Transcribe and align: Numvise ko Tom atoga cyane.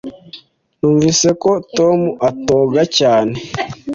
Numvise 0.79 1.27
ko 1.41 1.51
Tom 1.77 1.99
atoga 2.29 2.81
cyane. 2.97 3.35